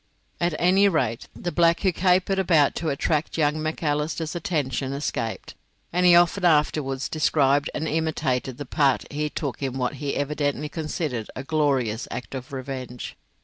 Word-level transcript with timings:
At 0.39 0.55
any 0.57 0.89
rate, 0.89 1.27
the 1.35 1.51
black 1.51 1.81
who 1.81 1.91
capered 1.91 2.39
about 2.39 2.73
to 2.73 2.89
attract 2.89 3.37
young 3.37 3.61
Macalister's 3.61 4.33
attention 4.35 4.93
escaped, 4.93 5.53
and 5.93 6.07
he 6.07 6.15
often 6.15 6.43
afterwards 6.43 7.07
described 7.07 7.69
and 7.75 7.87
imitated 7.87 8.57
the 8.57 8.65
part 8.65 9.05
he 9.11 9.29
took 9.29 9.61
in 9.61 9.77
what 9.77 9.97
he 10.01 10.15
evidently 10.15 10.69
considered 10.69 11.29
a 11.35 11.43
glorious 11.43 12.07
act 12.09 12.33
of 12.33 12.51
revenge. 12.51 13.15